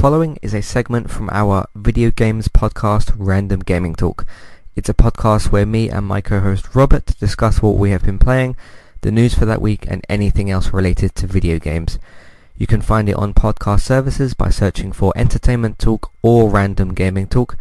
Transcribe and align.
following 0.00 0.38
is 0.40 0.54
a 0.54 0.62
segment 0.62 1.10
from 1.10 1.28
our 1.30 1.68
video 1.74 2.10
games 2.10 2.48
podcast, 2.48 3.14
Random 3.18 3.60
Gaming 3.60 3.94
Talk. 3.94 4.24
It's 4.74 4.88
a 4.88 4.94
podcast 4.94 5.52
where 5.52 5.66
me 5.66 5.90
and 5.90 6.06
my 6.06 6.22
co-host 6.22 6.74
Robert 6.74 7.04
discuss 7.20 7.60
what 7.60 7.76
we 7.76 7.90
have 7.90 8.04
been 8.04 8.18
playing, 8.18 8.56
the 9.02 9.10
news 9.10 9.34
for 9.34 9.44
that 9.44 9.60
week, 9.60 9.84
and 9.88 10.02
anything 10.08 10.50
else 10.50 10.72
related 10.72 11.14
to 11.16 11.26
video 11.26 11.58
games. 11.58 11.98
You 12.56 12.66
can 12.66 12.80
find 12.80 13.10
it 13.10 13.16
on 13.16 13.34
podcast 13.34 13.82
services 13.82 14.32
by 14.32 14.48
searching 14.48 14.90
for 14.90 15.12
Entertainment 15.14 15.78
Talk 15.78 16.10
or 16.22 16.48
Random 16.48 16.94
Gaming 16.94 17.26
Talk, 17.26 17.58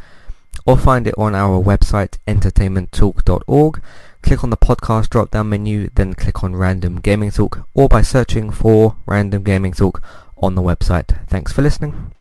or 0.66 0.78
find 0.78 1.08
it 1.08 1.16
on 1.18 1.36
our 1.36 1.62
website 1.62 2.20
entertainmenttalk.org. 2.26 3.82
Click 4.22 4.44
on 4.46 4.50
the 4.50 4.56
podcast 4.56 5.10
drop-down 5.10 5.50
menu, 5.50 5.90
then 5.94 6.14
click 6.14 6.42
on 6.42 6.56
Random 6.56 7.02
Gaming 7.02 7.32
Talk, 7.32 7.68
or 7.74 7.90
by 7.90 8.02
searching 8.02 8.50
for 8.50 8.96
Random 9.06 9.44
Gaming 9.44 9.74
Talk 9.74 10.02
on 10.38 10.56
the 10.56 10.62
website. 10.62 11.28
Thanks 11.28 11.52
for 11.52 11.62
listening. 11.62 12.14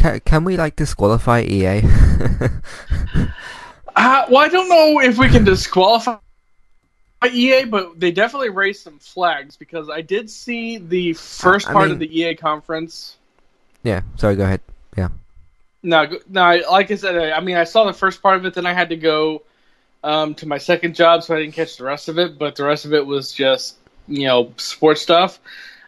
Can, 0.00 0.20
can 0.20 0.44
we 0.44 0.56
like 0.56 0.76
disqualify 0.76 1.42
EA? 1.42 1.82
Uh, 3.96 4.24
well, 4.30 4.38
I 4.38 4.48
don't 4.48 4.68
know 4.68 5.00
if 5.00 5.18
we 5.18 5.28
can 5.28 5.44
disqualify 5.44 6.16
EA, 7.30 7.64
but 7.64 7.98
they 7.98 8.12
definitely 8.12 8.48
raised 8.48 8.82
some 8.82 8.98
flags 8.98 9.56
because 9.56 9.90
I 9.90 10.00
did 10.00 10.30
see 10.30 10.78
the 10.78 11.12
first 11.14 11.68
I 11.68 11.72
part 11.72 11.86
mean- 11.86 11.94
of 11.94 11.98
the 11.98 12.18
EA 12.20 12.34
conference. 12.36 13.16
yeah, 13.82 14.02
sorry, 14.16 14.36
go 14.36 14.44
ahead. 14.44 14.60
Yeah. 14.96 15.08
No, 15.82 16.06
no. 16.28 16.60
Like 16.70 16.90
I 16.90 16.94
said, 16.94 17.16
I, 17.16 17.32
I 17.32 17.40
mean, 17.40 17.56
I 17.56 17.64
saw 17.64 17.84
the 17.84 17.92
first 17.92 18.22
part 18.22 18.36
of 18.36 18.46
it, 18.46 18.54
then 18.54 18.64
I 18.64 18.72
had 18.72 18.88
to 18.90 18.96
go 18.96 19.42
um, 20.04 20.34
to 20.36 20.46
my 20.46 20.58
second 20.58 20.94
job, 20.94 21.24
so 21.24 21.34
I 21.34 21.40
didn't 21.40 21.54
catch 21.54 21.76
the 21.76 21.84
rest 21.84 22.08
of 22.08 22.18
it. 22.18 22.38
But 22.38 22.56
the 22.56 22.64
rest 22.64 22.84
of 22.84 22.94
it 22.94 23.04
was 23.04 23.32
just 23.32 23.76
you 24.08 24.26
know 24.28 24.54
sports 24.56 25.02
stuff. 25.02 25.40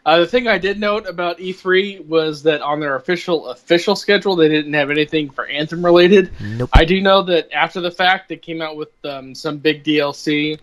Uh, 0.05 0.19
the 0.19 0.27
thing 0.27 0.49
I 0.49 0.59
did 0.59 0.81
note 0.81 1.07
about 1.07 1.39
E3 1.39 2.07
was 2.07 2.43
that 2.43 2.61
on 2.61 2.81
their 2.81 2.97
official 2.97 3.49
official 3.51 3.95
schedule, 3.95 4.35
they 4.35 4.49
didn't 4.49 4.73
have 4.73 4.91
anything 4.91 5.31
for 5.31 5.47
Anthem 5.47 5.85
related. 5.85 6.33
Nope. 6.41 6.71
I 6.73 6.85
do 6.85 7.01
know 7.01 7.23
that 7.23 7.53
after 7.53 7.81
the 7.81 7.91
fact, 7.91 8.29
they 8.29 8.37
came 8.37 8.61
out 8.61 8.77
with 8.77 8.91
um, 9.05 9.35
some 9.35 9.59
big 9.59 9.85
DLC 9.85 10.59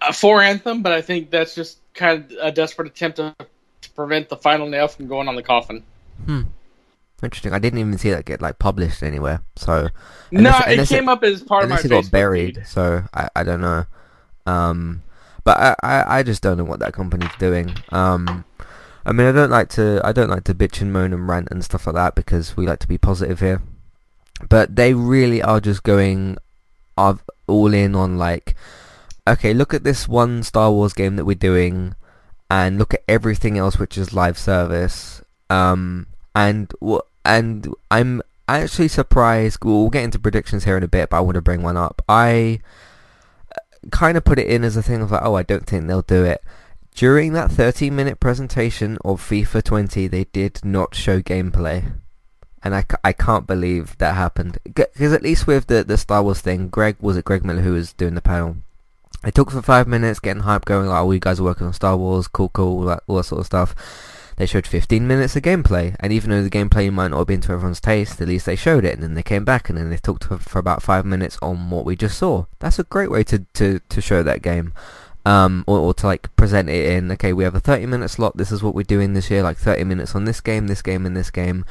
uh, 0.00 0.12
for 0.12 0.40
Anthem, 0.40 0.82
but 0.82 0.92
I 0.92 1.02
think 1.02 1.30
that's 1.30 1.54
just 1.54 1.78
kind 1.92 2.24
of 2.24 2.38
a 2.40 2.52
desperate 2.52 2.88
attempt 2.88 3.18
to, 3.18 3.34
to 3.82 3.90
prevent 3.90 4.30
the 4.30 4.36
final 4.36 4.66
nail 4.66 4.88
from 4.88 5.08
going 5.08 5.28
on 5.28 5.36
the 5.36 5.42
coffin. 5.42 5.82
Hmm. 6.24 6.42
Interesting. 7.22 7.52
I 7.52 7.58
didn't 7.58 7.78
even 7.78 7.98
see 7.98 8.10
that 8.10 8.24
get 8.24 8.40
like 8.40 8.58
published 8.58 9.02
anywhere. 9.02 9.42
So 9.56 9.88
no, 10.30 10.50
it 10.50 10.72
unless 10.72 10.88
came 10.88 11.08
up 11.08 11.22
as 11.22 11.42
part 11.42 11.64
of 11.64 11.70
my 11.70 11.76
unless 11.76 11.84
it 11.86 11.88
got 11.88 12.10
buried, 12.10 12.56
feed. 12.56 12.66
so 12.66 13.02
I, 13.12 13.28
I 13.34 13.42
don't 13.42 13.60
know. 13.60 13.84
Um, 14.46 15.02
but 15.46 15.58
I, 15.60 15.76
I, 15.84 16.18
I 16.18 16.22
just 16.24 16.42
don't 16.42 16.58
know 16.58 16.64
what 16.64 16.80
that 16.80 16.92
company's 16.92 17.30
doing. 17.38 17.72
Um, 17.90 18.44
I 19.06 19.12
mean, 19.12 19.28
I 19.28 19.32
don't 19.32 19.48
like 19.48 19.68
to 19.70 20.00
I 20.02 20.10
don't 20.10 20.28
like 20.28 20.42
to 20.44 20.54
bitch 20.54 20.80
and 20.82 20.92
moan 20.92 21.12
and 21.12 21.28
rant 21.28 21.48
and 21.52 21.64
stuff 21.64 21.86
like 21.86 21.94
that 21.94 22.16
because 22.16 22.56
we 22.56 22.66
like 22.66 22.80
to 22.80 22.88
be 22.88 22.98
positive 22.98 23.38
here. 23.38 23.62
But 24.48 24.74
they 24.74 24.92
really 24.92 25.40
are 25.40 25.60
just 25.60 25.84
going 25.84 26.36
all 26.98 27.72
in 27.72 27.94
on 27.94 28.18
like, 28.18 28.56
okay, 29.28 29.54
look 29.54 29.72
at 29.72 29.84
this 29.84 30.08
one 30.08 30.42
Star 30.42 30.72
Wars 30.72 30.92
game 30.92 31.14
that 31.14 31.24
we're 31.24 31.36
doing, 31.36 31.94
and 32.50 32.76
look 32.76 32.92
at 32.92 33.04
everything 33.06 33.56
else 33.56 33.78
which 33.78 33.96
is 33.96 34.12
live 34.12 34.36
service. 34.36 35.22
Um, 35.48 36.08
and 36.34 36.72
and 37.24 37.72
I'm 37.92 38.20
actually 38.48 38.88
surprised. 38.88 39.64
We'll 39.64 39.82
we'll 39.82 39.90
get 39.90 40.02
into 40.02 40.18
predictions 40.18 40.64
here 40.64 40.76
in 40.76 40.82
a 40.82 40.88
bit, 40.88 41.10
but 41.10 41.18
I 41.18 41.20
want 41.20 41.36
to 41.36 41.40
bring 41.40 41.62
one 41.62 41.76
up. 41.76 42.02
I 42.08 42.58
kind 43.90 44.16
of 44.16 44.24
put 44.24 44.38
it 44.38 44.46
in 44.46 44.64
as 44.64 44.76
a 44.76 44.82
thing 44.82 45.02
of 45.02 45.10
like, 45.10 45.22
oh, 45.22 45.34
I 45.34 45.42
don't 45.42 45.66
think 45.66 45.86
they'll 45.86 46.02
do 46.02 46.24
it. 46.24 46.42
During 46.94 47.34
that 47.34 47.50
30 47.50 47.90
minute 47.90 48.20
presentation 48.20 48.96
of 49.04 49.20
FIFA 49.20 49.62
20, 49.62 50.08
they 50.08 50.24
did 50.24 50.64
not 50.64 50.94
show 50.94 51.20
gameplay. 51.20 51.98
And 52.62 52.74
I, 52.74 52.84
I 53.04 53.12
can't 53.12 53.46
believe 53.46 53.96
that 53.98 54.14
happened. 54.14 54.58
Because 54.64 55.12
at 55.12 55.22
least 55.22 55.46
with 55.46 55.66
the, 55.66 55.84
the 55.84 55.98
Star 55.98 56.22
Wars 56.22 56.40
thing, 56.40 56.68
Greg, 56.68 56.96
was 57.00 57.16
it 57.16 57.24
Greg 57.24 57.44
Miller 57.44 57.60
who 57.60 57.74
was 57.74 57.92
doing 57.92 58.14
the 58.14 58.22
panel? 58.22 58.56
They 59.22 59.30
talked 59.30 59.52
for 59.52 59.62
five 59.62 59.86
minutes, 59.86 60.20
getting 60.20 60.42
hype, 60.42 60.64
going 60.64 60.88
like, 60.88 61.02
oh, 61.02 61.10
you 61.10 61.20
guys 61.20 61.38
are 61.38 61.44
working 61.44 61.66
on 61.66 61.72
Star 61.72 61.96
Wars, 61.96 62.28
cool, 62.28 62.48
cool, 62.48 62.78
all 62.78 62.84
that, 62.86 63.02
all 63.06 63.16
that 63.16 63.24
sort 63.24 63.40
of 63.40 63.46
stuff. 63.46 63.74
They 64.36 64.44
showed 64.44 64.66
15 64.66 65.06
minutes 65.06 65.34
of 65.34 65.42
gameplay, 65.42 65.96
and 65.98 66.12
even 66.12 66.30
though 66.30 66.42
the 66.42 66.50
gameplay 66.50 66.92
might 66.92 67.08
not 67.08 67.18
have 67.18 67.26
been 67.26 67.40
to 67.42 67.52
everyone's 67.52 67.80
taste, 67.80 68.20
at 68.20 68.28
least 68.28 68.44
they 68.44 68.56
showed 68.56 68.84
it, 68.84 68.94
and 68.94 69.02
then 69.02 69.14
they 69.14 69.22
came 69.22 69.46
back, 69.46 69.68
and 69.68 69.78
then 69.78 69.88
they 69.88 69.96
talked 69.96 70.24
for, 70.24 70.58
about 70.58 70.82
five 70.82 71.06
minutes 71.06 71.38
on 71.40 71.70
what 71.70 71.86
we 71.86 71.96
just 71.96 72.18
saw. 72.18 72.44
That's 72.58 72.78
a 72.78 72.84
great 72.84 73.10
way 73.10 73.24
to, 73.24 73.46
to, 73.54 73.80
to 73.88 74.00
show 74.02 74.22
that 74.22 74.42
game, 74.42 74.74
um, 75.24 75.64
or, 75.66 75.78
or 75.78 75.94
to 75.94 76.06
like 76.06 76.34
present 76.36 76.68
it 76.68 76.84
in, 76.84 77.10
okay, 77.12 77.32
we 77.32 77.44
have 77.44 77.54
a 77.54 77.60
30 77.60 77.86
minute 77.86 78.10
slot, 78.10 78.36
this 78.36 78.52
is 78.52 78.62
what 78.62 78.74
we're 78.74 78.82
doing 78.82 79.14
this 79.14 79.30
year, 79.30 79.42
like 79.42 79.56
30 79.56 79.84
minutes 79.84 80.14
on 80.14 80.26
this 80.26 80.42
game, 80.42 80.66
this 80.66 80.82
game, 80.82 81.06
and 81.06 81.16
this 81.16 81.30
game. 81.30 81.64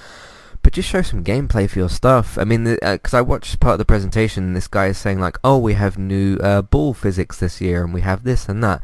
But 0.63 0.73
just 0.73 0.89
show 0.89 1.03
some 1.03 1.23
gameplay 1.23 1.69
for 1.69 1.77
your 1.77 1.89
stuff. 1.89 2.39
I 2.39 2.45
mean, 2.45 2.63
because 2.63 3.13
I 3.13 3.21
watched 3.21 3.59
part 3.59 3.73
of 3.73 3.77
the 3.77 3.85
presentation, 3.85 4.53
this 4.53 4.67
guy 4.67 4.87
is 4.87 4.97
saying 4.97 5.19
like, 5.19 5.37
"Oh, 5.43 5.59
we 5.59 5.73
have 5.73 5.99
new 5.99 6.37
uh, 6.37 6.63
ball 6.63 6.95
physics 6.95 7.39
this 7.39 7.61
year, 7.61 7.83
and 7.83 7.93
we 7.93 8.01
have 8.01 8.23
this 8.23 8.49
and 8.49 8.63
that." 8.63 8.81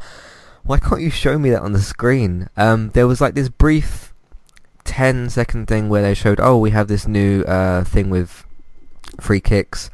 Why 0.64 0.78
can't 0.78 1.00
you 1.00 1.10
show 1.10 1.38
me 1.38 1.50
that 1.50 1.62
on 1.62 1.72
the 1.72 1.80
screen? 1.80 2.48
Um, 2.56 2.90
there 2.90 3.06
was 3.06 3.20
like 3.20 3.34
this 3.34 3.48
brief 3.48 4.14
10 4.84 5.30
second 5.30 5.66
thing 5.66 5.88
where 5.88 6.02
they 6.02 6.14
showed, 6.14 6.38
"Oh, 6.40 6.58
we 6.58 6.70
have 6.70 6.88
this 6.88 7.06
new 7.06 7.42
uh, 7.42 7.84
thing 7.84 8.10
with 8.10 8.44
free 9.20 9.40
kicks, 9.40 9.90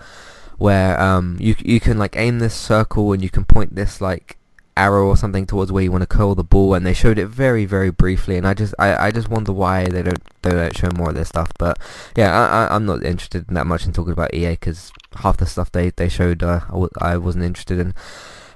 where 0.59 1.01
um, 1.01 1.37
you 1.41 1.55
you 1.59 1.81
can 1.81 1.99
like 1.99 2.17
aim 2.17 2.39
this 2.39 2.55
circle 2.55 3.13
and 3.13 3.23
you 3.23 3.31
can 3.31 3.45
point 3.45 3.75
this 3.75 4.01
like 4.01 4.39
arrow 4.77 5.07
or 5.09 5.17
something 5.17 5.45
towards 5.45 5.73
where 5.73 5.83
you 5.83 5.91
want 5.91 6.03
to 6.03 6.07
curl 6.07 6.37
the 6.37 6.45
ball 6.45 6.73
and 6.73 6.87
they 6.87 6.95
showed 6.95 7.19
it 7.19 7.27
very 7.27 7.65
very 7.65 7.91
briefly 7.91 8.37
and 8.37 8.47
I 8.47 8.55
just 8.55 8.73
I, 8.79 9.09
I 9.09 9.11
just 9.11 9.29
wonder 9.29 9.53
why 9.53 9.87
they 9.89 10.03
don't 10.03 10.23
they 10.43 10.51
don't 10.53 10.77
show 10.77 10.89
more 10.95 11.09
of 11.09 11.17
this 11.17 11.29
stuff 11.29 11.51
but 11.59 11.81
yeah 12.17 12.31
I, 12.33 12.73
I'm 12.73 12.87
not 12.87 13.03
interested 13.03 13.49
in 13.49 13.55
that 13.55 13.67
much 13.67 13.87
in 13.87 13.93
talking 13.93 14.13
about 14.13 14.33
EA 14.33 14.51
because 14.51 14.93
half 15.17 15.37
the 15.37 15.47
stuff 15.47 15.73
they 15.73 15.91
they 15.91 16.09
showed 16.09 16.45
uh, 16.45 16.61
I, 16.69 16.71
w- 16.71 16.91
I 17.01 17.17
wasn't 17.17 17.45
interested 17.45 17.81
in 17.81 17.93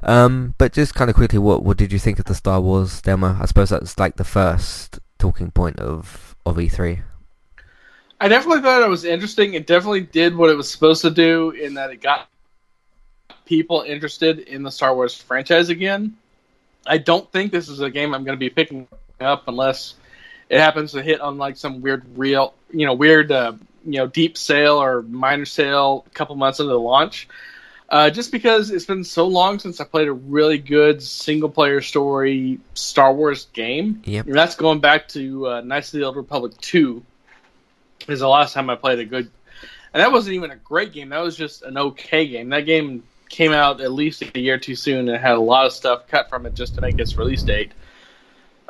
um 0.03 0.55
but 0.59 0.73
just 0.73 0.95
kind 0.95 1.11
of 1.11 1.17
quickly 1.17 1.39
what 1.39 1.63
what 1.63 1.77
did 1.77 1.93
you 1.93 1.99
think 1.99 2.19
of 2.19 2.25
the 2.25 2.35
Star 2.35 2.61
Wars 2.61 3.01
demo 3.03 3.37
I 3.41 3.47
suppose 3.47 3.71
that's 3.71 3.99
like 3.99 4.17
the 4.17 4.25
first 4.25 4.99
talking 5.19 5.51
point 5.51 5.79
of 5.79 6.35
of 6.45 6.59
E 6.59 6.69
E3 6.69 7.03
I 8.23 8.29
definitely 8.29 8.63
thought 8.63 8.83
it 8.83 8.89
was 8.89 9.05
interesting. 9.05 9.55
It 9.55 9.67
definitely 9.67 10.03
did 10.03 10.37
what 10.37 10.49
it 10.49 10.57
was 10.57 10.71
supposed 10.71 11.03
to 11.03 11.11
do 11.11 11.51
in 11.51 11.75
that 11.75 11.91
it 11.91 12.01
got 12.01 12.29
people 13.47 13.83
interested 13.83 14.39
in 14.39 14.63
the 14.63 14.71
Star 14.71 14.95
Wars 14.95 15.21
franchise 15.21 15.71
again. 15.71 16.17
I 16.87 16.99
don't 16.99 17.29
think 17.33 17.51
this 17.51 17.69
is 17.69 17.81
a 17.81 17.91
game 17.91 18.15
I'm 18.15 18.23
going 18.23 18.37
to 18.37 18.41
be 18.41 18.49
picking 18.49 18.87
up 19.21 19.49
unless 19.49 19.95
it 20.49 20.61
happens 20.61 20.93
to 20.93 21.03
hit 21.03 21.21
on 21.21 21.37
like 21.37 21.57
some 21.57 21.81
weird 21.81 22.05
real, 22.17 22.55
you 22.71 22.87
know, 22.87 22.95
weird, 22.95 23.33
uh, 23.33 23.55
you 23.85 23.99
know, 23.99 24.07
deep 24.07 24.39
sale 24.39 24.81
or 24.81 25.03
minor 25.03 25.45
sale 25.45 26.05
a 26.07 26.11
couple 26.11 26.37
months 26.37 26.61
into 26.61 26.71
the 26.71 26.79
launch. 26.79 27.29
Uh, 27.93 28.09
just 28.09 28.33
because 28.33 28.71
it's 28.71 28.87
been 28.87 29.05
so 29.05 29.29
long 29.29 29.59
since 29.59 29.79
I 29.79 29.85
played 29.85 30.09
a 30.09 30.15
really 30.15 30.57
good 30.57 31.03
single 31.03 31.51
player 31.51 31.83
story 31.83 32.59
Star 32.73 33.13
Wars 33.13 33.49
game. 33.53 34.01
Yep. 34.07 34.29
And 34.29 34.35
that's 34.35 34.55
going 34.55 34.81
back 34.81 35.09
to 35.09 35.47
uh, 35.47 35.61
Knights 35.61 35.93
of 35.93 36.01
the 36.01 36.07
Old 36.07 36.17
Republic 36.17 36.57
2 36.63 37.05
is 38.09 38.21
the 38.21 38.29
last 38.29 38.55
time 38.55 38.71
I 38.71 38.77
played 38.77 38.99
a 38.99 39.05
good, 39.05 39.31
and 39.93 40.01
that 40.01 40.11
wasn't 40.11 40.37
even 40.37 40.51
a 40.51 40.57
great 40.57 40.95
game. 40.95 41.11
That 41.11 41.19
was 41.19 41.37
just 41.37 41.61
an 41.65 41.77
okay 41.77 42.27
game. 42.27 42.49
That 42.49 42.65
game 42.65 43.03
came 43.29 43.53
out 43.53 43.83
at 43.83 43.93
least 43.93 44.23
a 44.23 44.41
year 44.41 44.57
too 44.57 44.75
soon 44.75 45.11
and 45.11 45.23
had 45.23 45.35
a 45.35 45.41
lot 45.41 45.67
of 45.67 45.73
stuff 45.75 46.09
cut 46.09 46.31
from 46.31 46.47
it 46.47 46.55
just 46.55 46.77
to 46.77 46.81
make 46.81 46.99
its 46.99 47.19
release 47.19 47.43
date. 47.43 47.73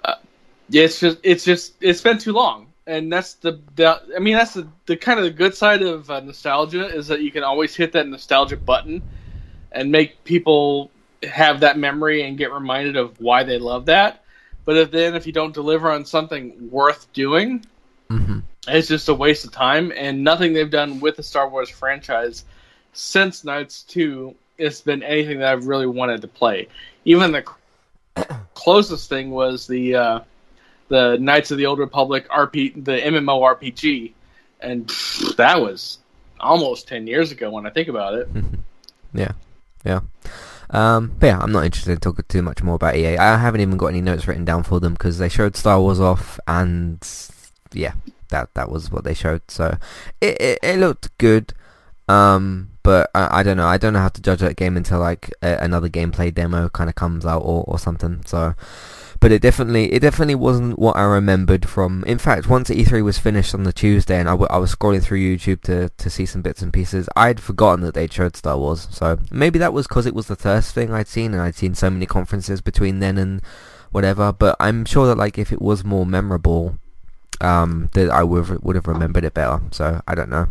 Uh, 0.05 0.15
it's 0.69 0.99
just 0.99 1.19
it's 1.22 1.44
just 1.44 1.75
it's 1.81 2.00
been 2.00 2.19
too 2.19 2.32
long, 2.32 2.72
and 2.87 3.12
that's 3.12 3.34
the, 3.34 3.60
the 3.76 4.03
I 4.15 4.19
mean 4.19 4.34
that's 4.34 4.54
the, 4.54 4.69
the 4.87 4.97
kind 4.97 5.19
of 5.19 5.25
the 5.25 5.31
good 5.31 5.54
side 5.54 5.82
of 5.82 6.10
uh, 6.10 6.20
nostalgia 6.20 6.87
is 6.87 7.09
that 7.09 7.20
you 7.20 7.31
can 7.31 7.44
always 7.44 7.75
hit 7.75 7.93
that 7.93 8.09
nostalgia 8.09 8.56
button 8.56 9.03
and 9.70 9.91
make 9.91 10.25
people 10.25 10.91
have 11.22 11.60
that 11.60 11.78
memory 11.78 12.22
and 12.22 12.37
get 12.37 12.53
reminded 12.53 12.97
of 12.97 13.20
why 13.20 13.44
they 13.44 13.59
love 13.59 13.87
that. 13.87 14.25
But 14.65 14.76
if 14.76 14.91
then 14.91 15.15
if 15.15 15.26
you 15.26 15.32
don't 15.32 15.54
deliver 15.54 15.91
on 15.91 16.04
something 16.04 16.70
worth 16.70 17.12
doing, 17.12 17.65
mm-hmm. 18.10 18.41
it's 18.69 18.88
just 18.88 19.09
a 19.09 19.14
waste 19.14 19.44
of 19.44 19.53
time, 19.53 19.93
and 19.96 20.23
nothing 20.23 20.52
they've 20.52 20.70
done 20.70 21.00
with 21.00 21.17
the 21.17 21.23
Star 21.23 21.49
Wars 21.49 21.69
franchise 21.69 22.44
since 22.93 23.44
Knights 23.44 23.82
2 23.85 24.35
has 24.58 24.81
been 24.81 25.02
anything 25.02 25.38
that 25.40 25.52
I've 25.52 25.67
really 25.67 25.87
wanted 25.87 26.20
to 26.23 26.28
play. 26.28 26.69
Even 27.05 27.32
the 27.32 27.44
closest 28.55 29.08
thing 29.08 29.31
was 29.31 29.67
the 29.67 29.96
uh, 29.96 30.20
the 30.93 31.17
Knights 31.19 31.50
of 31.50 31.56
the 31.56 31.65
Old 31.65 31.79
Republic 31.79 32.29
RP, 32.29 32.85
the 32.85 32.93
MMO 32.93 33.41
RPG, 33.56 34.12
and 34.61 34.87
pfft, 34.87 35.37
that 35.37 35.59
was 35.59 35.99
almost 36.39 36.87
10 36.87 37.06
years 37.06 37.33
ago 37.33 37.50
when 37.50 37.67
I 37.67 37.71
think 37.71 37.89
about 37.89 38.15
it. 38.15 38.29
yeah 39.15 39.33
yeah 39.85 40.00
um, 40.71 41.12
but 41.19 41.27
yeah, 41.27 41.39
I'm 41.39 41.53
not 41.53 41.67
interested 41.67 41.93
in 41.93 41.99
talking 41.99 42.25
too 42.29 42.41
much 42.41 42.62
more 42.62 42.77
about 42.77 42.97
EA. 42.97 43.19
I 43.19 43.37
haven't 43.37 43.61
even 43.61 43.77
got 43.77 43.89
any 43.89 44.00
notes 44.00 44.27
written 44.27 44.47
down 44.47 44.62
for 44.62 44.81
them 44.81 44.94
because 44.94 45.19
they 45.19 45.29
showed 45.29 45.55
Star 45.55 45.79
Wars 45.79 46.00
off, 46.00 46.41
and 46.49 46.99
yeah, 47.75 47.93
that 48.31 48.55
that 48.55 48.71
was 48.71 48.91
what 48.91 49.05
they 49.05 49.12
showed. 49.12 49.43
So 49.49 49.77
it 50.23 50.41
it, 50.41 50.59
it 50.62 50.79
looked 50.79 51.17
good, 51.19 51.53
um, 52.09 52.71
but 52.83 53.11
I, 53.15 53.41
I 53.41 53.43
don't 53.43 53.59
know. 53.59 53.67
I 53.67 53.77
don't 53.77 53.93
know 53.93 53.99
how 53.99 54.09
to 54.09 54.23
judge 54.23 54.41
that 54.41 54.56
game 54.56 54.79
until 54.79 54.99
like 54.99 55.31
a, 55.43 55.59
another 55.61 55.91
gameplay 55.91 56.33
demo 56.33 56.71
kind 56.71 56.88
of 56.88 56.97
comes 56.97 57.27
out 57.27 57.43
or, 57.43 57.65
or 57.69 57.79
something. 57.79 58.23
So, 58.25 58.55
but 59.23 59.31
it 59.31 59.41
definitely 59.41 59.93
it 59.93 60.01
definitely 60.01 60.35
wasn't 60.35 60.77
what 60.81 60.97
I 60.97 61.05
remembered 61.05 61.69
from. 61.69 62.03
In 62.09 62.19
fact, 62.19 62.49
once 62.49 62.71
E3 62.71 63.05
was 63.05 63.19
finished 63.19 63.55
on 63.55 63.63
the 63.63 63.73
Tuesday, 63.73 64.19
and 64.19 64.29
I, 64.29 64.33
w- 64.33 64.49
I 64.51 64.59
was 64.59 64.75
scrolling 64.75 65.01
through 65.01 65.21
YouTube 65.21 65.63
to 65.63 65.91
to 65.91 66.11
see 66.11 66.27
some 66.27 66.43
bits 66.43 66.61
and 66.61 66.73
pieces, 66.73 67.09
I'd 67.15 67.39
forgotten 67.39 67.85
that 67.85 67.95
they'd 67.95 68.13
showed 68.13 68.35
Star 68.35 68.59
Wars. 68.59 68.89
So 68.91 69.21
maybe 69.31 69.61
that 69.61 69.73
was 69.73 69.87
because 69.87 70.07
it 70.07 70.15
was 70.15 70.27
the 70.27 70.35
first 70.35 70.75
thing 70.75 70.93
I'd 70.93 71.07
seen, 71.07 71.35
and 71.35 71.41
I'd 71.41 71.55
seen 71.55 71.77
so 71.77 71.89
many 71.89 72.05
conferences 72.05 72.61
between 72.61 72.99
then 72.99 73.17
and 73.17 73.43
whatever. 73.93 74.33
But 74.33 74.57
I'm 74.59 74.85
sure 74.85 75.07
that 75.07 75.17
like 75.17 75.39
if 75.39 75.53
it 75.53 75.63
was 75.63 75.85
more 75.85 76.05
memorable, 76.05 76.81
um, 77.41 77.91
that 77.93 78.11
I 78.11 78.25
would 78.25 78.65
would 78.65 78.75
have 78.75 78.89
remembered 78.89 79.23
it 79.23 79.35
better. 79.35 79.61
So 79.71 80.01
I 80.09 80.17
don't 80.17 80.31
know. 80.31 80.49